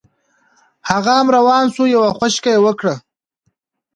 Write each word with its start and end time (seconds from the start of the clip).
هغه 0.89 1.11
هم 1.19 1.27
روان 1.35 1.65
شو 1.73 1.83
یوه 1.95 2.09
خوشکه 2.17 2.49
یې 2.55 2.59
وکړه. 2.65 2.95